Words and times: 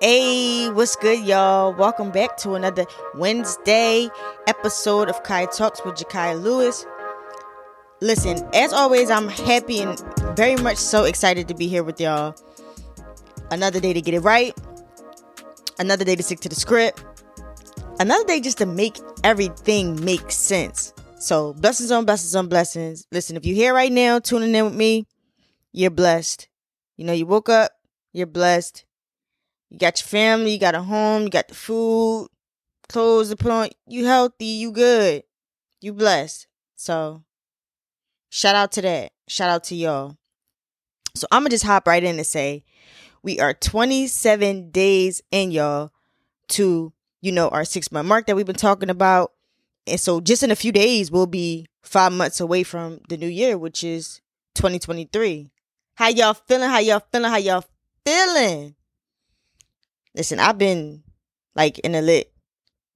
Hey, 0.00 0.70
what's 0.70 0.94
good, 0.94 1.24
y'all? 1.24 1.74
Welcome 1.74 2.12
back 2.12 2.36
to 2.38 2.54
another 2.54 2.86
Wednesday 3.16 4.08
episode 4.46 5.08
of 5.08 5.24
Kai 5.24 5.46
Talks 5.46 5.84
with 5.84 5.96
Jakai 5.96 6.40
Lewis. 6.40 6.86
Listen, 8.00 8.48
as 8.54 8.72
always, 8.72 9.10
I'm 9.10 9.26
happy 9.26 9.80
and 9.80 9.98
very 10.36 10.54
much 10.54 10.76
so 10.76 11.02
excited 11.02 11.48
to 11.48 11.54
be 11.54 11.66
here 11.66 11.82
with 11.82 12.00
y'all. 12.00 12.36
Another 13.50 13.80
day 13.80 13.92
to 13.92 14.00
get 14.00 14.14
it 14.14 14.20
right, 14.20 14.56
another 15.80 16.04
day 16.04 16.14
to 16.14 16.22
stick 16.22 16.38
to 16.40 16.48
the 16.48 16.54
script, 16.54 17.04
another 17.98 18.24
day 18.24 18.38
just 18.38 18.58
to 18.58 18.66
make 18.66 19.00
everything 19.24 20.04
make 20.04 20.30
sense. 20.30 20.94
So, 21.18 21.54
blessings 21.54 21.90
on 21.90 22.04
blessings 22.04 22.36
on 22.36 22.46
blessings. 22.46 23.04
Listen, 23.10 23.36
if 23.36 23.44
you're 23.44 23.56
here 23.56 23.74
right 23.74 23.90
now 23.90 24.20
tuning 24.20 24.54
in 24.54 24.64
with 24.64 24.76
me, 24.76 25.08
you're 25.72 25.90
blessed. 25.90 26.46
You 26.96 27.04
know, 27.04 27.12
you 27.12 27.26
woke 27.26 27.48
up, 27.48 27.72
you're 28.12 28.28
blessed 28.28 28.84
you 29.70 29.78
got 29.78 30.00
your 30.00 30.06
family, 30.06 30.52
you 30.52 30.58
got 30.58 30.74
a 30.74 30.82
home, 30.82 31.24
you 31.24 31.30
got 31.30 31.48
the 31.48 31.54
food, 31.54 32.28
clothes 32.88 33.30
to 33.30 33.36
put 33.36 33.52
on. 33.52 33.68
You 33.86 34.06
healthy, 34.06 34.46
you 34.46 34.72
good, 34.72 35.22
you 35.80 35.92
blessed. 35.92 36.46
So 36.76 37.22
shout 38.30 38.54
out 38.54 38.72
to 38.72 38.82
that. 38.82 39.12
Shout 39.28 39.50
out 39.50 39.64
to 39.64 39.74
y'all. 39.74 40.16
So 41.14 41.26
I'm 41.30 41.42
gonna 41.42 41.50
just 41.50 41.64
hop 41.64 41.86
right 41.86 42.02
in 42.02 42.16
and 42.16 42.26
say 42.26 42.64
we 43.22 43.40
are 43.40 43.52
27 43.52 44.70
days 44.70 45.22
in, 45.30 45.50
y'all, 45.50 45.90
to 46.48 46.92
you 47.20 47.32
know 47.32 47.48
our 47.48 47.64
six 47.64 47.90
month 47.90 48.08
mark 48.08 48.26
that 48.26 48.36
we've 48.36 48.46
been 48.46 48.54
talking 48.56 48.90
about. 48.90 49.32
And 49.86 50.00
so 50.00 50.20
just 50.20 50.42
in 50.42 50.50
a 50.50 50.56
few 50.56 50.72
days, 50.72 51.10
we'll 51.10 51.26
be 51.26 51.66
five 51.82 52.12
months 52.12 52.40
away 52.40 52.62
from 52.62 53.00
the 53.08 53.16
new 53.16 53.26
year, 53.28 53.58
which 53.58 53.82
is 53.82 54.20
2023. 54.54 55.50
How 55.94 56.08
y'all 56.08 56.34
feeling? 56.34 56.68
How 56.68 56.78
y'all 56.78 57.02
feeling? 57.12 57.30
How 57.30 57.38
y'all 57.38 57.64
feeling? 58.04 58.74
Listen, 60.18 60.40
I've 60.40 60.58
been 60.58 61.04
like 61.54 61.78
in 61.78 61.94
a 61.94 62.02
lit 62.02 62.32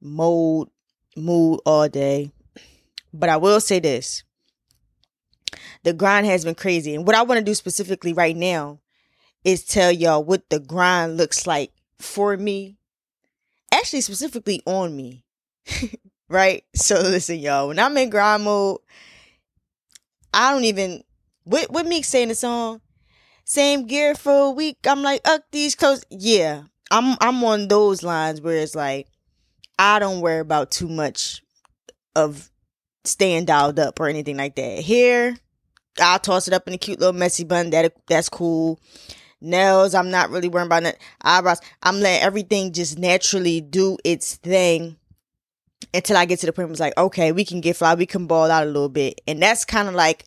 mode 0.00 0.68
mood 1.16 1.60
all 1.64 1.88
day. 1.88 2.32
But 3.14 3.28
I 3.28 3.36
will 3.36 3.60
say 3.60 3.78
this. 3.78 4.24
The 5.84 5.92
grind 5.92 6.26
has 6.26 6.44
been 6.44 6.54
crazy. 6.54 6.94
And 6.94 7.06
what 7.06 7.14
I 7.14 7.22
want 7.22 7.38
to 7.38 7.44
do 7.44 7.54
specifically 7.54 8.12
right 8.12 8.36
now 8.36 8.80
is 9.44 9.64
tell 9.64 9.92
y'all 9.92 10.24
what 10.24 10.50
the 10.50 10.58
grind 10.60 11.16
looks 11.16 11.46
like 11.46 11.72
for 11.98 12.36
me. 12.36 12.76
Actually, 13.72 14.00
specifically 14.00 14.60
on 14.66 14.96
me. 14.96 15.24
right? 16.28 16.64
So 16.74 16.96
listen, 16.96 17.38
y'all. 17.38 17.68
When 17.68 17.78
I'm 17.78 17.96
in 17.96 18.10
grind 18.10 18.44
mode, 18.44 18.80
I 20.34 20.52
don't 20.52 20.64
even 20.64 21.04
what 21.44 21.70
what 21.70 21.86
Meek 21.86 22.04
saying 22.04 22.28
the 22.28 22.34
song? 22.34 22.80
Same 23.44 23.86
gear 23.86 24.14
for 24.14 24.46
a 24.46 24.50
week. 24.50 24.78
I'm 24.86 25.02
like, 25.02 25.20
up 25.24 25.42
these 25.52 25.74
clothes. 25.76 26.04
Yeah. 26.10 26.64
I'm 26.92 27.16
I'm 27.20 27.42
on 27.42 27.68
those 27.68 28.02
lines 28.02 28.42
where 28.42 28.58
it's 28.58 28.74
like 28.74 29.08
I 29.78 29.98
don't 29.98 30.20
worry 30.20 30.40
about 30.40 30.70
too 30.70 30.88
much 30.88 31.42
of 32.14 32.50
staying 33.04 33.46
dialed 33.46 33.80
up 33.80 33.98
or 33.98 34.08
anything 34.08 34.36
like 34.36 34.56
that. 34.56 34.80
Here, 34.80 35.36
I'll 35.98 36.18
toss 36.18 36.46
it 36.46 36.54
up 36.54 36.68
in 36.68 36.74
a 36.74 36.78
cute 36.78 37.00
little 37.00 37.14
messy 37.14 37.44
bun. 37.44 37.70
That 37.70 37.94
that's 38.06 38.28
cool. 38.28 38.78
Nails, 39.40 39.94
I'm 39.94 40.10
not 40.10 40.30
really 40.30 40.48
worrying 40.48 40.66
about 40.66 40.84
that. 40.84 40.98
Eyebrows, 41.22 41.60
I'm 41.82 41.98
letting 41.98 42.22
everything 42.22 42.72
just 42.72 42.98
naturally 42.98 43.60
do 43.60 43.96
its 44.04 44.36
thing 44.36 44.96
until 45.94 46.16
I 46.18 46.26
get 46.26 46.38
to 46.40 46.46
the 46.46 46.52
point 46.52 46.68
where 46.68 46.72
it's 46.72 46.80
like, 46.80 46.96
okay, 46.96 47.32
we 47.32 47.44
can 47.44 47.60
get 47.60 47.76
fly, 47.76 47.94
we 47.94 48.06
can 48.06 48.26
ball 48.26 48.50
out 48.50 48.62
a 48.62 48.66
little 48.66 48.88
bit, 48.90 49.20
and 49.26 49.42
that's 49.42 49.64
kind 49.64 49.88
of 49.88 49.94
like 49.94 50.26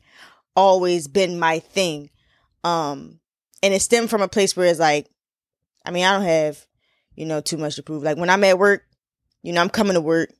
always 0.55 1.07
been 1.07 1.37
my 1.37 1.59
thing. 1.59 2.09
Um, 2.63 3.19
and 3.61 3.73
it 3.73 3.81
stemmed 3.81 4.09
from 4.09 4.21
a 4.21 4.27
place 4.27 4.57
where 4.57 4.67
it's 4.67 4.79
like 4.79 5.07
I 5.85 5.91
mean, 5.91 6.05
I 6.05 6.13
don't 6.13 6.27
have, 6.27 6.65
you 7.15 7.25
know, 7.25 7.41
too 7.41 7.57
much 7.57 7.75
to 7.75 7.83
prove. 7.83 8.03
Like 8.03 8.17
when 8.17 8.29
I'm 8.29 8.43
at 8.43 8.59
work, 8.59 8.83
you 9.43 9.53
know, 9.53 9.61
I'm 9.61 9.69
coming 9.69 9.93
to 9.93 10.01
work, 10.01 10.33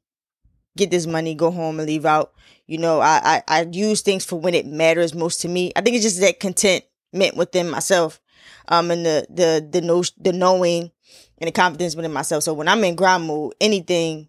get 0.78 0.92
this 0.92 1.06
money, 1.06 1.36
go 1.36 1.52
home 1.52 1.80
and 1.80 1.88
leave 1.88 2.06
out. 2.06 2.34
You 2.68 2.80
know, 2.80 3.00
I, 3.00 3.22
I, 3.24 3.44
I 3.47 3.68
use 3.72 4.02
things 4.02 4.25
for 4.25 4.40
when 4.40 4.56
it 4.56 4.66
matters 4.66 5.14
most 5.14 5.42
to 5.42 5.47
me. 5.47 5.72
I 5.75 5.81
think 5.81 5.96
it's 5.96 6.06
just 6.06 6.22
that 6.22 6.40
contentment 6.40 7.38
within 7.38 7.69
myself, 7.69 8.19
um, 8.68 8.90
and 8.90 9.06
the, 9.06 9.28
the, 9.30 9.68
the, 9.72 9.81
know, 9.81 10.03
the 10.18 10.34
knowing 10.34 10.92
and 11.38 11.48
the 11.48 11.52
confidence 11.52 11.96
within 11.96 12.14
myself. 12.14 12.44
So 12.44 12.53
when 12.53 12.68
I'm 12.68 12.84
in 12.84 12.96
grind 12.96 13.28
mode, 13.28 13.53
anything, 13.62 14.28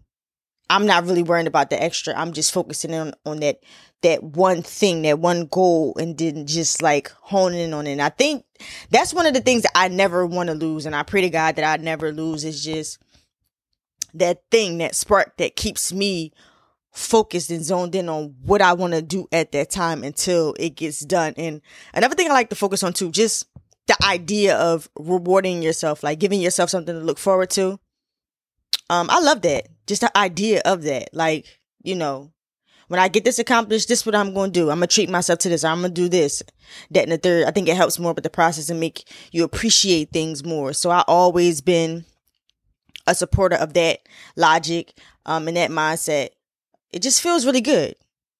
I'm 0.69 0.85
not 0.85 1.05
really 1.05 1.23
worrying 1.23 1.47
about 1.47 1.69
the 1.69 1.81
extra. 1.81 2.13
I'm 2.15 2.33
just 2.33 2.53
focusing 2.53 2.93
on, 2.93 3.13
on 3.25 3.39
that 3.39 3.61
that 4.03 4.21
one 4.21 4.61
thing, 4.61 5.01
that 5.03 5.19
one 5.19 5.47
goal, 5.47 5.95
and 5.97 6.15
didn't 6.15 6.47
just 6.47 6.81
like 6.81 7.09
honing 7.19 7.59
in 7.59 7.73
on 7.73 7.87
it. 7.87 7.93
And 7.93 8.01
I 8.01 8.09
think 8.09 8.45
that's 8.91 9.13
one 9.13 9.25
of 9.25 9.33
the 9.33 9.41
things 9.41 9.63
that 9.63 9.71
I 9.75 9.87
never 9.87 10.25
want 10.25 10.47
to 10.49 10.55
lose. 10.55 10.85
And 10.85 10.95
I 10.95 11.03
pray 11.03 11.21
to 11.21 11.29
God 11.29 11.55
that 11.55 11.79
I 11.79 11.81
never 11.81 12.11
lose 12.11 12.43
is 12.43 12.63
just 12.63 12.99
that 14.13 14.43
thing, 14.51 14.77
that 14.79 14.95
spark 14.95 15.37
that 15.37 15.55
keeps 15.55 15.91
me 15.91 16.31
focused 16.91 17.51
and 17.51 17.63
zoned 17.63 17.95
in 17.95 18.09
on 18.09 18.35
what 18.43 18.61
I 18.61 18.73
want 18.73 18.93
to 18.93 19.01
do 19.01 19.27
at 19.31 19.51
that 19.51 19.69
time 19.69 20.03
until 20.03 20.55
it 20.59 20.75
gets 20.75 20.99
done. 20.99 21.33
And 21.37 21.61
another 21.93 22.15
thing 22.15 22.29
I 22.29 22.33
like 22.33 22.49
to 22.49 22.55
focus 22.55 22.83
on 22.83 22.93
too, 22.93 23.11
just 23.11 23.45
the 23.87 23.97
idea 24.03 24.57
of 24.57 24.89
rewarding 24.97 25.61
yourself, 25.61 26.03
like 26.03 26.19
giving 26.19 26.41
yourself 26.41 26.69
something 26.69 26.93
to 26.93 27.01
look 27.01 27.19
forward 27.19 27.49
to. 27.51 27.79
Um, 28.89 29.09
I 29.09 29.19
love 29.19 29.41
that. 29.41 29.67
Just 29.85 30.01
the 30.01 30.17
idea 30.17 30.61
of 30.65 30.83
that. 30.83 31.13
Like, 31.13 31.59
you 31.83 31.95
know, 31.95 32.31
when 32.87 32.99
I 32.99 33.09
get 33.09 33.25
this 33.25 33.39
accomplished, 33.39 33.89
this 33.89 33.99
is 33.99 34.05
what 34.05 34.15
I'm 34.15 34.33
going 34.33 34.51
to 34.51 34.59
do. 34.59 34.69
I'm 34.69 34.79
going 34.79 34.87
to 34.87 34.93
treat 34.93 35.09
myself 35.09 35.39
to 35.39 35.49
this. 35.49 35.63
I'm 35.63 35.81
going 35.81 35.93
to 35.93 36.01
do 36.01 36.07
this, 36.07 36.41
that, 36.91 37.03
and 37.03 37.11
the 37.11 37.17
third. 37.17 37.45
I 37.45 37.51
think 37.51 37.67
it 37.67 37.75
helps 37.75 37.99
more 37.99 38.13
with 38.13 38.23
the 38.23 38.29
process 38.29 38.69
and 38.69 38.79
make 38.79 39.03
you 39.31 39.43
appreciate 39.43 40.11
things 40.11 40.45
more. 40.45 40.71
So 40.73 40.89
I 40.89 41.03
always 41.07 41.59
been 41.61 42.05
a 43.05 43.15
supporter 43.15 43.57
of 43.57 43.73
that 43.73 43.99
logic, 44.35 44.97
um, 45.25 45.47
and 45.47 45.57
that 45.57 45.69
mindset. 45.69 46.29
It 46.91 47.01
just 47.01 47.21
feels 47.21 47.45
really 47.45 47.61
good. 47.61 47.95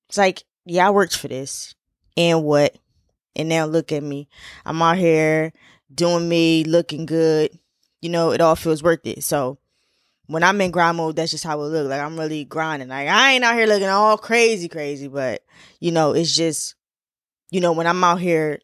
It's 0.08 0.18
like, 0.18 0.44
yeah, 0.66 0.88
I 0.88 0.92
worked 0.92 1.18
for 1.18 1.28
this. 1.28 1.76
And 2.16 2.44
what? 2.44 2.78
And 3.36 3.50
now 3.50 3.66
look 3.66 3.92
at 3.92 4.02
me. 4.02 4.30
I'm 4.66 4.82
out 4.82 4.98
here 4.98 5.52
doing 5.94 6.28
me, 6.28 6.64
looking 6.64 7.06
good. 7.06 7.58
You 8.02 8.10
know, 8.10 8.32
it 8.32 8.42
all 8.42 8.56
feels 8.56 8.82
worth 8.82 9.06
it. 9.06 9.24
So 9.24 9.58
when 10.28 10.44
I'm 10.44 10.60
in 10.62 10.72
grind 10.72 10.98
mode, 10.98 11.16
that's 11.16 11.32
just 11.32 11.44
how 11.44 11.62
it 11.62 11.66
look. 11.66 11.90
Like 11.90 12.02
I'm 12.02 12.20
really 12.20 12.46
grinding. 12.46 12.90
Like 12.90 13.08
I 13.08 13.34
ain't 13.34 13.44
out 13.44 13.56
here 13.56 13.68
looking 13.68 13.88
all 13.88 14.18
crazy, 14.18 14.68
crazy, 14.68 15.08
but 15.08 15.44
you 15.80 15.92
know, 15.92 16.14
it's 16.14 16.36
just, 16.36 16.76
you 17.50 17.62
know, 17.62 17.72
when 17.72 17.88
I'm 17.88 18.04
out 18.04 18.20
here, 18.20 18.60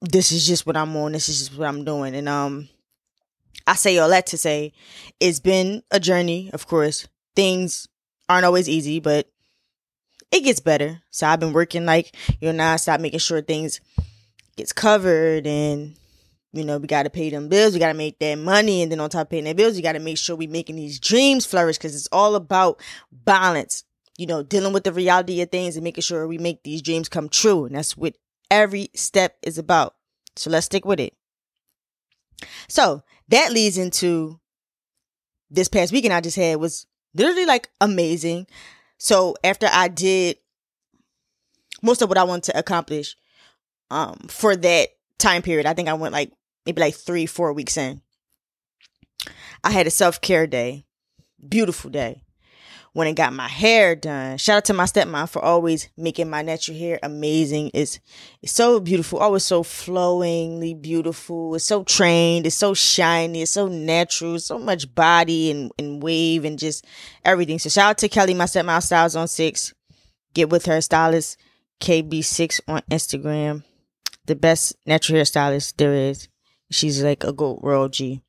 this 0.00 0.32
is 0.32 0.46
just 0.46 0.66
what 0.66 0.76
I'm 0.76 0.96
on. 0.96 1.12
This 1.12 1.28
is 1.28 1.38
just 1.38 1.58
what 1.58 1.68
I'm 1.68 1.84
doing. 1.84 2.14
And 2.14 2.28
um, 2.28 2.68
I 3.66 3.74
say 3.74 3.98
all 3.98 4.08
that 4.08 4.26
to 4.28 4.38
say, 4.38 4.72
it's 5.20 5.40
been 5.40 5.82
a 5.90 6.00
journey. 6.00 6.50
Of 6.52 6.66
course, 6.66 7.06
things 7.36 7.86
aren't 8.28 8.46
always 8.46 8.68
easy, 8.68 9.00
but 9.00 9.28
it 10.32 10.40
gets 10.40 10.60
better. 10.60 11.02
So 11.10 11.26
I've 11.26 11.40
been 11.40 11.52
working 11.52 11.84
like 11.84 12.14
you 12.40 12.52
know, 12.52 12.64
nonstop, 12.64 13.00
making 13.00 13.20
sure 13.20 13.42
things 13.42 13.80
gets 14.56 14.72
covered 14.72 15.46
and 15.46 15.94
you 16.52 16.64
know, 16.64 16.78
we 16.78 16.86
got 16.86 17.04
to 17.04 17.10
pay 17.10 17.30
them 17.30 17.48
bills. 17.48 17.74
We 17.74 17.78
got 17.78 17.92
to 17.92 17.98
make 17.98 18.18
that 18.18 18.36
money. 18.36 18.82
And 18.82 18.90
then 18.90 19.00
on 19.00 19.10
top 19.10 19.22
of 19.22 19.30
paying 19.30 19.44
their 19.44 19.54
bills, 19.54 19.76
we 19.76 19.82
got 19.82 19.92
to 19.92 20.00
make 20.00 20.18
sure 20.18 20.34
we 20.34 20.46
making 20.46 20.76
these 20.76 20.98
dreams 20.98 21.46
flourish 21.46 21.78
because 21.78 21.94
it's 21.94 22.08
all 22.10 22.34
about 22.34 22.80
balance, 23.12 23.84
you 24.18 24.26
know, 24.26 24.42
dealing 24.42 24.72
with 24.72 24.84
the 24.84 24.92
reality 24.92 25.40
of 25.40 25.50
things 25.50 25.76
and 25.76 25.84
making 25.84 26.02
sure 26.02 26.26
we 26.26 26.38
make 26.38 26.62
these 26.64 26.82
dreams 26.82 27.08
come 27.08 27.28
true. 27.28 27.66
And 27.66 27.76
that's 27.76 27.96
what 27.96 28.16
every 28.50 28.90
step 28.94 29.36
is 29.42 29.58
about. 29.58 29.94
So 30.36 30.50
let's 30.50 30.66
stick 30.66 30.84
with 30.84 30.98
it. 30.98 31.14
So 32.68 33.02
that 33.28 33.52
leads 33.52 33.78
into 33.78 34.40
this 35.50 35.68
past 35.68 35.92
weekend 35.92 36.14
I 36.14 36.20
just 36.20 36.36
had 36.36 36.56
was 36.56 36.86
literally 37.14 37.46
like 37.46 37.68
amazing. 37.80 38.46
So 38.98 39.36
after 39.44 39.68
I 39.70 39.88
did 39.88 40.38
most 41.82 42.02
of 42.02 42.08
what 42.08 42.18
I 42.18 42.24
wanted 42.24 42.52
to 42.52 42.58
accomplish 42.58 43.16
um 43.90 44.16
for 44.28 44.56
that 44.56 44.88
time 45.18 45.42
period, 45.42 45.66
I 45.66 45.74
think 45.74 45.88
I 45.88 45.94
went 45.94 46.12
like 46.12 46.32
maybe 46.70 46.82
like 46.82 46.94
three, 46.94 47.26
four 47.26 47.52
weeks 47.52 47.76
in. 47.76 48.00
I 49.64 49.72
had 49.72 49.88
a 49.88 49.90
self 49.90 50.20
care 50.20 50.46
day, 50.46 50.86
beautiful 51.46 51.90
day. 51.90 52.22
When 52.92 53.06
I 53.06 53.12
got 53.12 53.32
my 53.32 53.46
hair 53.46 53.94
done, 53.94 54.36
shout 54.38 54.56
out 54.58 54.64
to 54.66 54.72
my 54.72 54.84
stepmom 54.84 55.28
for 55.28 55.44
always 55.44 55.88
making 55.96 56.28
my 56.30 56.42
natural 56.42 56.76
hair 56.76 56.98
amazing. 57.02 57.70
It's 57.74 57.98
it's 58.40 58.52
so 58.52 58.80
beautiful, 58.80 59.18
always 59.18 59.44
so 59.44 59.62
flowingly 59.62 60.74
beautiful. 60.74 61.54
It's 61.56 61.64
so 61.64 61.82
trained, 61.84 62.46
it's 62.46 62.56
so 62.56 62.74
shiny, 62.74 63.42
it's 63.42 63.52
so 63.52 63.66
natural, 63.68 64.38
so 64.38 64.58
much 64.58 64.92
body 64.94 65.50
and, 65.50 65.72
and 65.78 66.02
wave 66.02 66.44
and 66.44 66.58
just 66.58 66.84
everything. 67.24 67.58
So 67.58 67.68
shout 67.68 67.90
out 67.90 67.98
to 67.98 68.08
Kelly, 68.08 68.34
my 68.34 68.44
stepmom 68.44 68.82
styles 68.82 69.16
on 69.16 69.28
six. 69.28 69.72
Get 70.34 70.50
with 70.50 70.66
her 70.66 70.80
stylist 70.80 71.36
KB6 71.80 72.60
on 72.68 72.82
Instagram. 72.90 73.64
The 74.26 74.36
best 74.36 74.76
natural 74.86 75.20
hairstylist 75.20 75.76
there 75.76 75.94
is. 75.94 76.28
She's 76.70 77.02
like 77.02 77.24
a 77.24 77.32
goat 77.32 77.60
royal 77.62 77.88
G. 77.88 78.20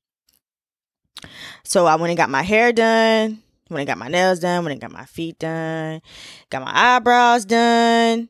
So 1.63 1.85
I 1.85 1.95
went 1.95 2.09
and 2.11 2.17
got 2.17 2.29
my 2.29 2.41
hair 2.41 2.73
done, 2.73 3.43
went 3.69 3.81
and 3.81 3.87
got 3.87 3.97
my 3.97 4.07
nails 4.07 4.39
done, 4.39 4.63
went 4.63 4.73
and 4.73 4.81
got 4.81 4.91
my 4.91 5.05
feet 5.05 5.37
done, 5.39 6.01
got 6.49 6.63
my 6.63 6.71
eyebrows 6.73 7.45
done, 7.45 8.29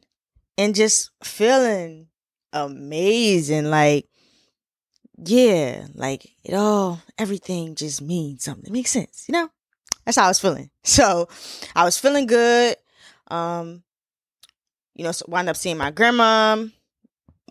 and 0.58 0.76
just 0.76 1.12
feeling 1.24 2.08
amazing. 2.52 3.70
Like 3.70 4.08
yeah, 5.24 5.88
like 5.94 6.28
it 6.44 6.54
all, 6.54 7.02
everything 7.18 7.76
just 7.76 8.02
means 8.02 8.44
something. 8.44 8.66
It 8.66 8.74
makes 8.74 8.92
sense, 8.92 9.26
you 9.28 9.34
know? 9.34 9.50
That's 10.06 10.18
how 10.18 10.26
I 10.26 10.30
was 10.30 10.40
feeling. 10.40 10.70
So 10.84 11.30
I 11.76 11.86
was 11.86 11.98
feeling 11.98 12.26
good. 12.26 12.76
Um, 13.28 13.84
you 14.96 15.04
know, 15.04 15.12
so 15.12 15.26
wound 15.28 15.48
up 15.48 15.56
seeing 15.56 15.78
my 15.78 15.92
grandma 15.92 16.66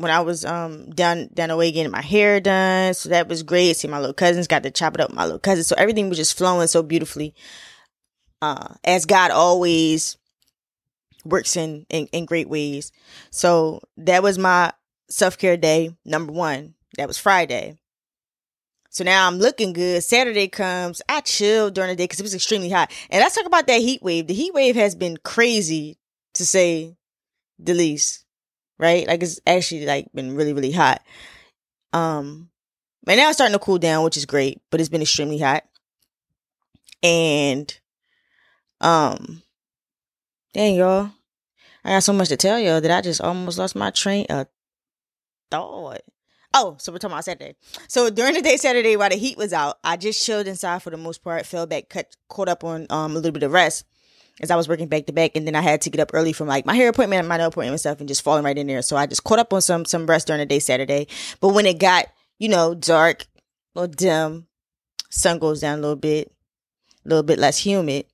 when 0.01 0.11
I 0.11 0.21
was 0.21 0.45
um 0.45 0.91
down 0.91 1.29
down 1.35 1.51
the 1.51 1.57
way 1.57 1.71
getting 1.71 1.93
my 1.93 2.03
hair 2.03 2.41
done. 2.41 2.95
So 2.95 3.11
that 3.11 3.29
was 3.29 3.43
great. 3.43 3.77
See 3.77 3.89
my 3.89 3.99
little 3.99 4.15
cousins, 4.15 4.47
got 4.47 4.63
to 4.63 4.71
chop 4.71 4.95
it 4.95 5.01
up 5.01 5.13
my 5.13 5.25
little 5.25 5.39
cousins. 5.39 5.67
So 5.67 5.77
everything 5.77 6.09
was 6.09 6.19
just 6.19 6.37
flowing 6.37 6.67
so 6.69 6.83
beautifully. 6.83 7.35
Uh, 8.43 8.75
as 8.85 9.05
God 9.05 9.31
always 9.31 10.17
works 11.27 11.57
in, 11.57 11.85
in, 11.91 12.07
in 12.07 12.25
great 12.25 12.49
ways. 12.49 12.93
So 13.31 13.83
that 13.99 14.23
was 14.23 14.39
my 14.39 14.73
self 15.11 15.37
care 15.37 15.59
day 15.59 15.95
number 16.05 16.33
one. 16.33 16.75
That 16.97 17.09
was 17.09 17.19
Friday. 17.19 17.77
So 18.89 19.05
now 19.05 19.27
I'm 19.27 19.37
looking 19.39 19.73
good. 19.73 20.03
Saturday 20.03 20.49
comes. 20.49 21.01
I 21.09 21.21
chilled 21.21 21.75
during 21.75 21.91
the 21.91 21.97
day 21.97 22.05
because 22.05 22.19
it 22.19 22.25
was 22.25 22.35
extremely 22.35 22.71
hot. 22.71 22.91
And 23.11 23.21
let's 23.21 23.37
talk 23.37 23.47
about 23.47 23.67
that 23.67 23.81
heat 23.81 24.03
wave. 24.03 24.27
The 24.27 24.35
heat 24.35 24.55
wave 24.55 24.75
has 24.75 24.97
been 24.97 25.17
crazy 25.23 25.99
to 26.35 26.45
say 26.45 26.97
the 27.59 27.75
least. 27.75 28.25
Right? 28.81 29.07
Like 29.07 29.23
it's 29.23 29.39
actually 29.47 29.85
like 29.85 30.11
been 30.15 30.35
really, 30.35 30.55
really 30.55 30.73
hot. 30.73 31.03
Um 31.93 32.49
but 33.05 33.17
now 33.17 33.29
it's 33.29 33.37
starting 33.37 33.53
to 33.53 33.63
cool 33.63 33.79
down, 33.79 34.05
which 34.05 34.17
is 34.17 34.25
great, 34.25 34.61
but 34.71 34.81
it's 34.81 34.89
been 34.89 35.03
extremely 35.03 35.39
hot. 35.39 35.65
And 37.03 37.79
um 38.81 39.43
dang 40.55 40.77
y'all. 40.77 41.11
I 41.85 41.91
got 41.91 42.03
so 42.03 42.15
much 42.15 42.29
to 42.29 42.39
tell 42.39 42.59
y'all 42.59 42.81
that 42.81 42.91
I 42.91 43.03
just 43.03 43.21
almost 43.21 43.59
lost 43.59 43.77
my 43.77 43.91
train 43.91 44.25
of 44.31 44.47
thought. 45.51 46.01
Oh, 46.55 46.77
so 46.79 46.91
we're 46.91 46.99
talking 46.99 47.13
about 47.13 47.25
Saturday. 47.25 47.57
So 47.87 48.09
during 48.11 48.35
the 48.35 48.43
day 48.43 48.57
Saturday, 48.57 48.97
while 48.97 49.11
the 49.11 49.17
heat 49.17 49.37
was 49.37 49.53
out, 49.53 49.79
I 49.85 49.97
just 49.97 50.25
chilled 50.25 50.47
inside 50.47 50.83
for 50.83 50.91
the 50.91 50.97
most 50.97 51.23
part. 51.23 51.47
Fell 51.47 51.67
back, 51.67 51.89
cut, 51.91 52.17
caught 52.29 52.49
up 52.49 52.65
on 52.65 52.87
um 52.89 53.13
a 53.13 53.17
little 53.17 53.33
bit 53.33 53.43
of 53.43 53.53
rest 53.53 53.85
as 54.41 54.51
I 54.51 54.57
was 54.57 54.69
working 54.69 54.89
back 54.89 55.07
to 55.07 55.13
back, 55.13 55.33
and 55.35 55.47
then 55.47 55.55
I 55.55 55.61
had 55.61 55.83
to 55.83 55.91
get 55.91 56.01
up 56.01 56.11
early 56.13 56.33
from 56.33 56.49
like 56.49 56.67
my 56.67 56.75
hair 56.75 56.89
appointment 56.89 57.27
my 57.29 57.37
nail 57.37 57.49
appointment 57.49 57.73
and 57.73 57.81
stuff, 57.81 58.01
and 58.01 58.09
just 58.09 58.23
falling 58.23 58.45
right 58.45 58.57
in 58.57 58.67
there. 58.67 58.83
So 58.83 58.97
I 58.97 59.07
just 59.07 59.25
caught 59.25 59.39
up 59.39 59.53
on 59.53 59.63
some 59.63 59.85
some 59.85 60.07
rest 60.07 60.27
during 60.27 60.41
the 60.41 60.47
day 60.47 60.59
Saturday. 60.59 61.07
But 61.41 61.51
when 61.51 61.67
it 61.67 61.79
got 61.79 62.07
you 62.39 62.49
know 62.49 62.75
dark, 62.75 63.27
or 63.75 63.87
dim, 63.87 64.47
sun 65.11 65.39
goes 65.39 65.61
down 65.61 65.79
a 65.79 65.83
little 65.83 65.97
bit, 65.97 66.33
a 67.05 67.09
little 67.09 67.23
bit 67.23 67.39
less 67.39 67.59
humid. 67.59 68.07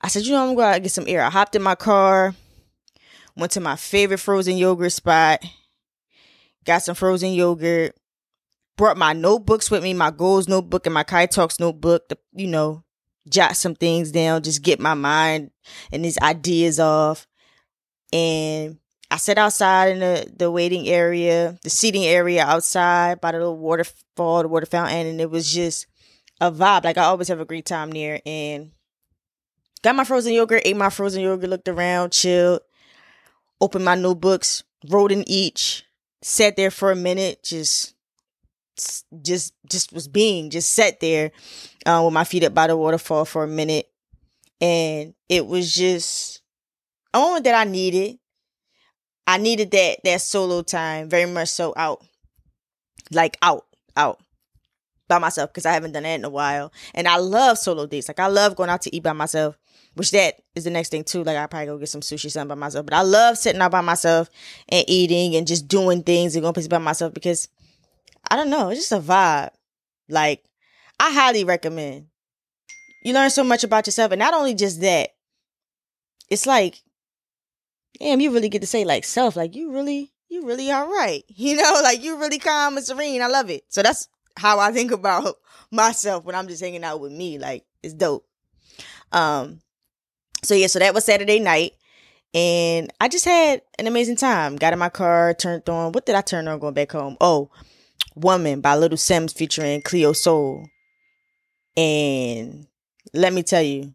I 0.00 0.08
said, 0.08 0.24
you 0.24 0.32
know, 0.32 0.48
I'm 0.48 0.56
going 0.56 0.72
to 0.74 0.80
go 0.80 0.82
get 0.82 0.90
some 0.90 1.06
air. 1.06 1.22
I 1.22 1.30
hopped 1.30 1.54
in 1.54 1.62
my 1.62 1.76
car, 1.76 2.34
went 3.36 3.52
to 3.52 3.60
my 3.60 3.76
favorite 3.76 4.18
frozen 4.18 4.56
yogurt 4.56 4.90
spot 4.90 5.44
got 6.64 6.82
some 6.82 6.94
frozen 6.94 7.32
yogurt, 7.32 7.96
brought 8.76 8.96
my 8.96 9.12
notebooks 9.12 9.70
with 9.70 9.82
me, 9.82 9.94
my 9.94 10.10
goals 10.10 10.48
notebook 10.48 10.86
and 10.86 10.94
my 10.94 11.02
Kai 11.02 11.26
Talks 11.26 11.60
notebook 11.60 12.08
to, 12.08 12.18
you 12.32 12.46
know, 12.46 12.84
jot 13.28 13.56
some 13.56 13.74
things 13.74 14.10
down, 14.10 14.42
just 14.42 14.62
get 14.62 14.80
my 14.80 14.94
mind 14.94 15.50
and 15.92 16.04
these 16.04 16.18
ideas 16.18 16.80
off. 16.80 17.26
And 18.12 18.78
I 19.10 19.16
sat 19.16 19.38
outside 19.38 19.90
in 19.90 19.98
the, 20.00 20.32
the 20.36 20.50
waiting 20.50 20.88
area, 20.88 21.58
the 21.62 21.70
seating 21.70 22.04
area 22.04 22.44
outside 22.44 23.20
by 23.20 23.32
the 23.32 23.38
little 23.38 23.58
waterfall, 23.58 24.42
the 24.42 24.48
water 24.48 24.66
fountain, 24.66 25.06
and 25.06 25.20
it 25.20 25.30
was 25.30 25.52
just 25.52 25.86
a 26.40 26.50
vibe. 26.50 26.84
Like 26.84 26.98
I 26.98 27.04
always 27.04 27.28
have 27.28 27.40
a 27.40 27.44
great 27.44 27.66
time 27.66 27.90
there. 27.90 28.20
And 28.26 28.72
got 29.82 29.96
my 29.96 30.04
frozen 30.04 30.32
yogurt, 30.32 30.62
ate 30.64 30.76
my 30.76 30.90
frozen 30.90 31.22
yogurt, 31.22 31.50
looked 31.50 31.68
around, 31.68 32.12
chilled, 32.12 32.60
opened 33.60 33.84
my 33.84 33.94
notebooks, 33.94 34.62
wrote 34.88 35.12
in 35.12 35.28
each, 35.28 35.84
sat 36.22 36.56
there 36.56 36.70
for 36.70 36.90
a 36.90 36.96
minute, 36.96 37.42
just 37.42 37.91
just 39.22 39.54
just 39.70 39.92
was 39.92 40.08
being 40.08 40.50
just 40.50 40.70
sat 40.70 41.00
there 41.00 41.30
uh, 41.86 42.00
with 42.04 42.14
my 42.14 42.24
feet 42.24 42.44
up 42.44 42.54
by 42.54 42.66
the 42.66 42.76
waterfall 42.76 43.24
for 43.24 43.44
a 43.44 43.48
minute 43.48 43.90
and 44.60 45.14
it 45.28 45.46
was 45.46 45.74
just 45.74 46.42
a 47.14 47.18
moment 47.18 47.44
that 47.44 47.54
i 47.54 47.68
needed 47.68 48.18
i 49.26 49.38
needed 49.38 49.70
that 49.70 49.98
that 50.04 50.20
solo 50.20 50.62
time 50.62 51.08
very 51.08 51.30
much 51.30 51.48
so 51.48 51.72
out 51.76 52.04
like 53.10 53.36
out 53.42 53.66
out 53.96 54.20
by 55.08 55.18
myself 55.18 55.50
because 55.50 55.66
i 55.66 55.72
haven't 55.72 55.92
done 55.92 56.04
that 56.04 56.18
in 56.18 56.24
a 56.24 56.30
while 56.30 56.72
and 56.94 57.06
i 57.08 57.16
love 57.16 57.58
solo 57.58 57.86
dates 57.86 58.08
like 58.08 58.20
i 58.20 58.26
love 58.26 58.56
going 58.56 58.70
out 58.70 58.82
to 58.82 58.94
eat 58.94 59.02
by 59.02 59.12
myself 59.12 59.58
which 59.94 60.10
that 60.12 60.36
is 60.54 60.64
the 60.64 60.70
next 60.70 60.88
thing 60.88 61.04
too. 61.04 61.22
Like 61.22 61.36
I 61.36 61.46
probably 61.46 61.66
go 61.66 61.78
get 61.78 61.88
some 61.88 62.00
sushi 62.00 62.30
something 62.30 62.48
by 62.48 62.54
myself. 62.54 62.86
But 62.86 62.94
I 62.94 63.02
love 63.02 63.36
sitting 63.36 63.60
out 63.60 63.72
by 63.72 63.80
myself 63.80 64.30
and 64.68 64.84
eating 64.88 65.36
and 65.36 65.46
just 65.46 65.68
doing 65.68 66.02
things 66.02 66.34
and 66.34 66.42
going 66.42 66.54
places 66.54 66.68
by 66.68 66.78
myself 66.78 67.12
because 67.12 67.48
I 68.32 68.36
don't 68.36 68.48
know, 68.48 68.70
it's 68.70 68.88
just 68.88 68.92
a 68.92 68.98
vibe. 68.98 69.50
Like 70.08 70.42
I 70.98 71.12
highly 71.12 71.44
recommend. 71.44 72.06
You 73.04 73.12
learn 73.12 73.28
so 73.28 73.44
much 73.44 73.62
about 73.62 73.86
yourself, 73.86 74.10
and 74.10 74.20
not 74.20 74.32
only 74.32 74.54
just 74.54 74.80
that, 74.80 75.10
it's 76.30 76.46
like, 76.46 76.80
damn, 78.00 78.20
you 78.20 78.32
really 78.32 78.48
get 78.48 78.62
to 78.62 78.66
say 78.66 78.86
like 78.86 79.04
self, 79.04 79.36
like 79.36 79.54
you 79.54 79.70
really, 79.70 80.12
you 80.30 80.46
really 80.46 80.70
all 80.70 80.86
right. 80.88 81.22
You 81.28 81.56
know, 81.56 81.80
like 81.82 82.02
you 82.02 82.18
really 82.18 82.38
calm 82.38 82.78
and 82.78 82.86
serene. 82.86 83.20
I 83.20 83.26
love 83.26 83.50
it. 83.50 83.64
So 83.68 83.82
that's 83.82 84.08
how 84.38 84.58
I 84.58 84.72
think 84.72 84.92
about 84.92 85.36
myself 85.70 86.24
when 86.24 86.34
I'm 86.34 86.48
just 86.48 86.62
hanging 86.62 86.84
out 86.84 87.00
with 87.00 87.12
me. 87.12 87.38
Like 87.38 87.66
it's 87.82 87.92
dope. 87.92 88.26
Um, 89.12 89.60
so 90.42 90.54
yeah, 90.54 90.68
so 90.68 90.78
that 90.78 90.94
was 90.94 91.04
Saturday 91.04 91.38
night. 91.38 91.72
And 92.32 92.90
I 92.98 93.08
just 93.08 93.26
had 93.26 93.60
an 93.78 93.86
amazing 93.86 94.16
time. 94.16 94.56
Got 94.56 94.72
in 94.72 94.78
my 94.78 94.88
car, 94.88 95.34
turned 95.34 95.68
on. 95.68 95.92
What 95.92 96.06
did 96.06 96.14
I 96.14 96.22
turn 96.22 96.48
on 96.48 96.60
going 96.60 96.72
back 96.72 96.92
home? 96.92 97.18
Oh, 97.20 97.50
Woman 98.14 98.60
by 98.60 98.76
Little 98.76 98.98
Simz 98.98 99.34
featuring 99.34 99.82
Cleo 99.82 100.12
Sol. 100.12 100.66
And 101.76 102.66
let 103.14 103.32
me 103.32 103.42
tell 103.42 103.62
you, 103.62 103.94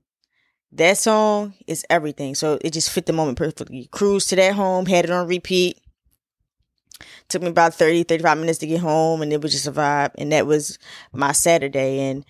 that 0.71 0.97
song 0.97 1.53
is 1.65 1.85
everything. 1.89 2.35
So 2.35 2.57
it 2.61 2.73
just 2.73 2.89
fit 2.89 3.05
the 3.05 3.13
moment 3.13 3.37
perfectly. 3.37 3.87
Cruise 3.91 4.27
to 4.27 4.35
that 4.35 4.55
home, 4.55 4.85
had 4.85 5.05
it 5.05 5.11
on 5.11 5.27
repeat. 5.27 5.79
Took 7.29 7.41
me 7.41 7.49
about 7.49 7.73
30, 7.73 8.03
35 8.03 8.37
minutes 8.37 8.59
to 8.59 8.67
get 8.67 8.79
home 8.79 9.21
and 9.21 9.31
it 9.31 9.41
was 9.41 9.51
just 9.51 9.67
a 9.67 9.71
vibe. 9.71 10.11
And 10.17 10.31
that 10.31 10.47
was 10.47 10.77
my 11.13 11.31
Saturday. 11.31 11.99
And 11.99 12.25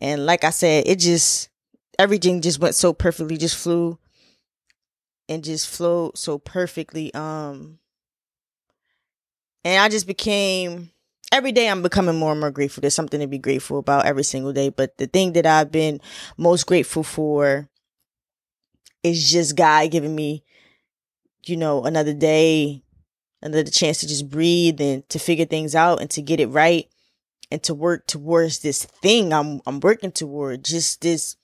and 0.00 0.26
like 0.26 0.44
I 0.44 0.50
said, 0.50 0.84
it 0.86 0.98
just 0.98 1.48
everything 1.98 2.40
just 2.40 2.58
went 2.58 2.74
so 2.74 2.92
perfectly, 2.92 3.36
just 3.36 3.56
flew 3.56 3.98
and 5.28 5.44
just 5.44 5.68
flowed 5.68 6.16
so 6.16 6.38
perfectly. 6.38 7.12
Um, 7.14 7.78
and 9.64 9.82
I 9.82 9.88
just 9.88 10.06
became 10.06 10.90
every 11.32 11.52
day 11.52 11.68
I'm 11.68 11.82
becoming 11.82 12.18
more 12.18 12.32
and 12.32 12.40
more 12.40 12.52
grateful. 12.52 12.82
There's 12.82 12.94
something 12.94 13.20
to 13.20 13.26
be 13.26 13.38
grateful 13.38 13.78
about 13.78 14.06
every 14.06 14.24
single 14.24 14.52
day. 14.52 14.68
But 14.68 14.98
the 14.98 15.08
thing 15.08 15.32
that 15.34 15.46
I've 15.46 15.72
been 15.72 16.00
most 16.36 16.66
grateful 16.66 17.02
for 17.02 17.68
is 19.02 19.30
just 19.30 19.56
God 19.56 19.90
giving 19.90 20.14
me, 20.14 20.44
you 21.46 21.56
know, 21.56 21.84
another 21.84 22.14
day, 22.14 22.82
another 23.42 23.64
chance 23.70 24.00
to 24.00 24.08
just 24.08 24.30
breathe 24.30 24.80
and 24.80 25.08
to 25.10 25.18
figure 25.18 25.46
things 25.46 25.74
out 25.74 26.00
and 26.00 26.10
to 26.10 26.22
get 26.22 26.40
it 26.40 26.48
right 26.48 26.88
and 27.50 27.62
to 27.64 27.74
work 27.74 28.06
towards 28.06 28.60
this 28.60 28.84
thing 28.84 29.32
I'm 29.32 29.60
I'm 29.66 29.80
working 29.80 30.12
toward. 30.12 30.64
Just 30.64 31.02
this 31.02 31.36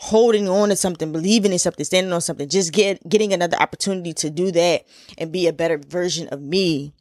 holding 0.00 0.48
on 0.48 0.70
to 0.70 0.76
something, 0.76 1.12
believing 1.12 1.52
in 1.52 1.58
something, 1.58 1.84
standing 1.84 2.12
on 2.12 2.20
something, 2.20 2.48
just 2.48 2.72
get 2.72 3.08
getting 3.08 3.32
another 3.32 3.56
opportunity 3.58 4.12
to 4.14 4.30
do 4.30 4.52
that 4.52 4.84
and 5.18 5.32
be 5.32 5.46
a 5.48 5.52
better 5.52 5.78
version 5.78 6.28
of 6.28 6.40
me 6.42 6.94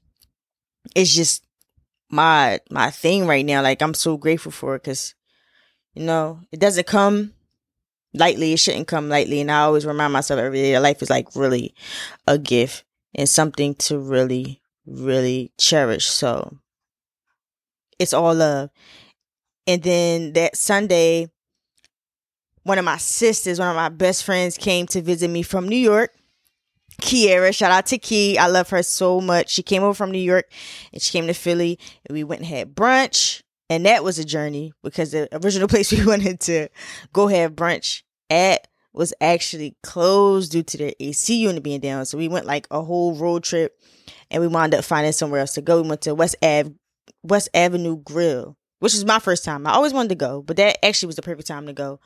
It's 0.96 1.14
just 1.14 1.44
my 2.12 2.60
my 2.70 2.92
thing 2.92 3.26
right 3.26 3.46
now. 3.46 3.62
Like 3.62 3.82
I'm 3.82 3.94
so 3.94 4.18
grateful 4.18 4.52
for 4.52 4.76
it 4.76 4.84
because 4.84 5.16
you 5.94 6.04
know 6.04 6.42
it 6.52 6.60
doesn't 6.60 6.88
come 6.88 7.34
lightly. 8.14 8.54
It 8.54 8.60
shouldn't 8.60 8.88
come 8.88 9.10
lightly, 9.10 9.42
and 9.42 9.52
I 9.52 9.62
always 9.62 9.86
remind 9.86 10.14
myself 10.14 10.40
every 10.40 10.62
day 10.62 10.74
that 10.74 10.82
life 10.82 11.02
is 11.02 11.10
like 11.10 11.36
really 11.36 11.74
a 12.28 12.38
gift 12.38 12.84
and 13.16 13.28
something 13.28 13.76
to 13.76 13.98
really 13.98 14.62
really 14.86 15.52
cherish. 15.58 16.08
So 16.08 16.58
it's 18.00 18.14
all 18.14 18.36
love. 18.36 18.70
And 19.68 19.84
then 19.84 20.34
that 20.34 20.58
Sunday, 20.58 21.30
one 22.64 22.80
of 22.80 22.86
my 22.86 22.98
sisters, 22.98 23.60
one 23.60 23.70
of 23.70 23.76
my 23.76 23.90
best 23.90 24.24
friends 24.24 24.58
came 24.58 24.88
to 24.88 25.02
visit 25.02 25.30
me 25.30 25.44
from 25.44 25.70
New 25.70 25.78
York. 25.78 26.12
Kiera, 27.00 27.56
shout 27.56 27.72
out 27.72 27.86
to 27.88 27.98
Key. 27.98 28.38
I 28.38 28.48
love 28.48 28.70
her 28.70 28.84
so 28.84 29.22
much. 29.22 29.50
She 29.50 29.64
came 29.64 29.84
over 29.84 29.94
from 29.94 30.12
New 30.12 30.20
York 30.20 30.52
and 30.94 31.02
she 31.02 31.12
came 31.12 31.28
to 31.28 31.34
Philly 31.34 31.80
and 32.06 32.16
we 32.16 32.24
went 32.24 32.42
and 32.42 32.48
had 32.48 32.76
brunch. 32.76 33.42
And 33.70 33.86
that 33.86 34.04
was 34.04 34.20
a 34.20 34.26
journey 34.26 34.74
because 34.84 35.12
the 35.12 35.30
original 35.44 35.68
place 35.70 35.92
we 35.92 36.06
wanted 36.06 36.40
to 36.42 36.68
go 37.14 37.28
have 37.28 37.54
brunch 37.54 38.04
at 38.30 38.68
was 38.94 39.14
actually 39.22 39.76
closed 39.84 40.52
due 40.52 40.64
to 40.64 40.78
their 40.78 40.94
AC 41.00 41.36
unit 41.36 41.64
being 41.64 41.80
down. 41.80 42.06
So 42.06 42.18
we 42.18 42.28
went 42.28 42.46
like 42.46 42.68
a 42.70 42.82
whole 42.82 43.16
road 43.16 43.44
trip 43.44 43.80
and 44.30 44.42
we 44.42 44.48
wound 44.48 44.74
up 44.74 44.84
finding 44.84 45.14
somewhere 45.14 45.40
else 45.40 45.54
to 45.54 45.62
go. 45.62 45.82
We 45.82 45.88
went 45.88 46.02
to 46.02 46.16
West 46.16 46.36
Ave, 46.42 46.72
West 47.24 47.50
Avenue 47.54 47.98
Grill, 47.98 48.58
which 48.80 48.94
was 48.94 49.06
my 49.06 49.20
first 49.20 49.46
time. 49.46 49.66
I 49.66 49.72
always 49.72 49.94
wanted 49.94 50.10
to 50.10 50.16
go, 50.16 50.42
but 50.42 50.58
that 50.58 50.84
actually 50.84 51.08
was 51.08 51.16
the 51.16 51.22
perfect 51.22 51.48
time 51.48 51.68
to 51.68 51.74
go. 51.74 52.00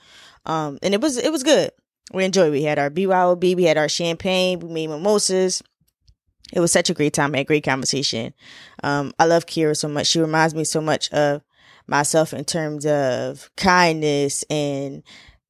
Um, 0.46 0.78
and 0.84 0.94
it 0.94 1.02
was 1.02 1.18
it 1.18 1.32
was 1.32 1.44
good. 1.44 1.72
We 2.14 2.24
enjoyed. 2.24 2.52
We 2.52 2.64
had 2.64 2.80
our 2.80 2.90
BYOB, 2.90 3.56
we 3.56 3.64
had 3.64 3.78
our 3.78 3.90
champagne, 3.90 4.60
we 4.60 4.72
made 4.72 4.90
mimosas, 4.90 5.62
it 6.54 6.60
was 6.60 6.72
such 6.72 6.90
a 6.90 6.94
great 6.94 7.14
time, 7.14 7.32
great 7.44 7.64
conversation. 7.64 8.34
Um, 8.84 9.14
I 9.18 9.26
love 9.26 9.46
Kira 9.46 9.76
so 9.76 9.88
much. 9.88 10.08
She 10.08 10.20
reminds 10.20 10.54
me 10.54 10.64
so 10.64 10.80
much 10.80 11.12
of 11.12 11.42
myself 11.88 12.34
in 12.34 12.46
terms 12.46 12.86
of 12.86 13.50
kindness 13.58 14.44
and 14.50 15.04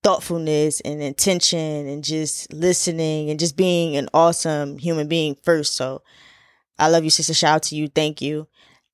thoughtfulness 0.03 0.81
and 0.81 1.01
intention 1.01 1.87
and 1.87 2.03
just 2.03 2.51
listening 2.53 3.29
and 3.29 3.39
just 3.39 3.57
being 3.57 3.97
an 3.97 4.07
awesome 4.13 4.77
human 4.77 5.07
being 5.07 5.35
first. 5.43 5.75
So 5.75 6.01
I 6.79 6.89
love 6.89 7.03
you, 7.03 7.09
sister. 7.09 7.33
Shout 7.33 7.55
out 7.55 7.63
to 7.63 7.75
you. 7.75 7.87
Thank 7.87 8.21
you 8.21 8.47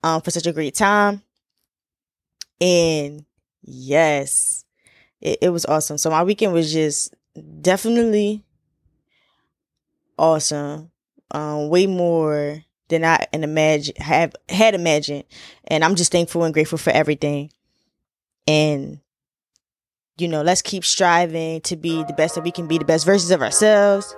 um, 0.03 0.21
for 0.21 0.31
such 0.31 0.47
a 0.47 0.53
great 0.53 0.75
time. 0.75 1.21
And 2.59 3.25
yes, 3.61 4.65
it, 5.19 5.39
it 5.41 5.49
was 5.49 5.65
awesome. 5.65 5.97
So 5.97 6.09
my 6.09 6.23
weekend 6.23 6.53
was 6.53 6.71
just 6.71 7.13
definitely 7.61 8.43
awesome. 10.17 10.91
Um, 11.31 11.69
way 11.69 11.87
more 11.87 12.63
than 12.89 13.05
I 13.05 13.25
and 13.31 13.43
imagine 13.43 13.95
have 13.97 14.35
had 14.49 14.75
imagined. 14.75 15.23
And 15.65 15.83
I'm 15.83 15.95
just 15.95 16.11
thankful 16.11 16.43
and 16.43 16.53
grateful 16.53 16.77
for 16.77 16.91
everything. 16.91 17.51
And 18.47 18.99
you 20.17 20.27
know, 20.27 20.41
let's 20.41 20.61
keep 20.61 20.85
striving 20.85 21.61
to 21.61 21.75
be 21.75 22.03
the 22.03 22.13
best 22.13 22.35
that 22.35 22.43
we 22.43 22.51
can 22.51 22.67
be, 22.67 22.77
the 22.77 22.85
best 22.85 23.05
versions 23.05 23.31
of 23.31 23.41
ourselves. 23.41 24.15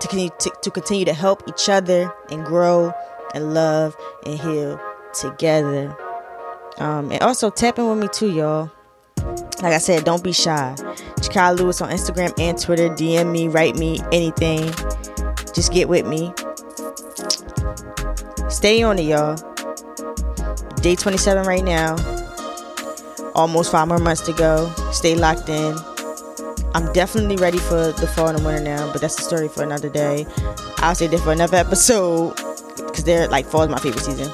To 0.00 0.08
continue 0.08 0.30
to, 0.38 0.52
to 0.62 0.70
continue 0.70 1.04
to 1.04 1.12
help 1.12 1.42
each 1.48 1.68
other 1.68 2.12
and 2.30 2.44
grow 2.44 2.92
and 3.34 3.52
love 3.52 3.96
and 4.24 4.38
heal 4.38 4.80
together. 5.12 5.94
Um, 6.78 7.10
and 7.10 7.20
also 7.22 7.50
tap 7.50 7.78
in 7.78 7.88
with 7.88 7.98
me 7.98 8.08
too, 8.08 8.30
y'all. 8.30 8.70
Like 9.62 9.74
I 9.74 9.78
said, 9.78 10.04
don't 10.04 10.24
be 10.24 10.32
shy. 10.32 10.74
Jakai 11.20 11.58
Lewis 11.58 11.80
on 11.80 11.90
Instagram 11.90 12.32
and 12.38 12.58
Twitter. 12.58 12.88
DM 12.88 13.30
me, 13.30 13.48
write 13.48 13.76
me, 13.76 14.00
anything. 14.12 14.72
Just 15.54 15.72
get 15.72 15.88
with 15.88 16.06
me. 16.06 16.32
Stay 18.48 18.82
on 18.82 18.98
it, 18.98 19.02
y'all. 19.02 19.36
Day 20.76 20.96
27 20.96 21.46
right 21.46 21.64
now. 21.64 21.96
Almost 23.34 23.70
five 23.70 23.88
more 23.88 23.98
months 23.98 24.22
to 24.22 24.32
go. 24.32 24.72
Stay 24.92 25.14
locked 25.14 25.48
in. 25.48 25.76
I'm 26.74 26.92
definitely 26.92 27.36
ready 27.36 27.58
for 27.58 27.92
the 27.92 28.06
fall 28.06 28.28
and 28.28 28.38
the 28.38 28.44
winter 28.44 28.62
now, 28.62 28.90
but 28.92 29.00
that's 29.00 29.18
a 29.18 29.22
story 29.22 29.48
for 29.48 29.62
another 29.62 29.88
day. 29.88 30.26
I'll 30.78 30.94
say 30.94 31.08
that 31.08 31.20
for 31.20 31.32
another 31.32 31.56
episode 31.56 32.36
because 32.76 33.04
they're 33.04 33.28
like 33.28 33.46
fall 33.46 33.62
is 33.62 33.68
my 33.68 33.78
favorite 33.78 34.04
season. 34.04 34.32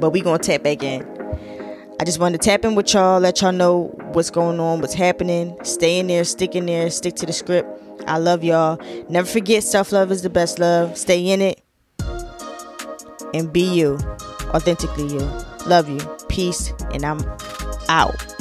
But 0.00 0.10
we 0.10 0.20
gonna 0.20 0.38
tap 0.38 0.62
back 0.62 0.82
in. 0.82 1.21
I 2.02 2.04
just 2.04 2.18
wanted 2.18 2.42
to 2.42 2.48
tap 2.48 2.64
in 2.64 2.74
with 2.74 2.92
y'all, 2.94 3.20
let 3.20 3.40
y'all 3.42 3.52
know 3.52 3.82
what's 4.10 4.28
going 4.28 4.58
on, 4.58 4.80
what's 4.80 4.92
happening. 4.92 5.56
Stay 5.62 6.00
in 6.00 6.08
there, 6.08 6.24
stick 6.24 6.56
in 6.56 6.66
there, 6.66 6.90
stick 6.90 7.14
to 7.14 7.26
the 7.26 7.32
script. 7.32 7.68
I 8.08 8.18
love 8.18 8.42
y'all. 8.42 8.76
Never 9.08 9.28
forget 9.28 9.62
self 9.62 9.92
love 9.92 10.10
is 10.10 10.22
the 10.22 10.28
best 10.28 10.58
love. 10.58 10.98
Stay 10.98 11.30
in 11.30 11.40
it 11.40 11.62
and 13.32 13.52
be 13.52 13.62
you, 13.62 14.00
authentically 14.48 15.06
you. 15.06 15.30
Love 15.68 15.88
you. 15.88 16.00
Peace, 16.28 16.72
and 16.92 17.04
I'm 17.04 17.20
out. 17.88 18.32